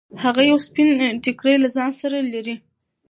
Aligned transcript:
هغه 0.23 0.41
یو 0.49 0.57
سپین 0.67 0.87
ټیکری 1.23 1.55
له 1.63 1.69
ځان 1.75 1.91
سره 2.01 2.17
لري. 2.33 2.55